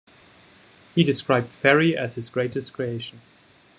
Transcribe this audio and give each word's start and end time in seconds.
He 0.95 1.03
described 1.03 1.53
Ferry 1.53 1.95
as 1.95 2.15
"his 2.15 2.29
greatest 2.29 2.73
creation". 2.73 3.21